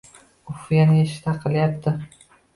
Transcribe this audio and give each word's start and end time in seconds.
Uf 0.53 0.63
yana 0.77 0.95
eshik 1.03 1.21
taqillayapti 1.27 1.95